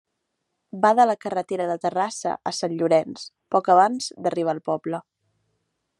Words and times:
Va 0.85 0.89
de 0.99 1.05
la 1.09 1.15
carretera 1.25 1.67
de 1.73 1.75
Terrassa 1.83 2.33
a 2.53 2.55
Sant 2.61 2.75
Llorenç, 2.79 3.29
poc 3.57 3.69
abans 3.75 4.11
d'arribar 4.25 4.57
al 4.59 4.67
poble. 4.71 5.03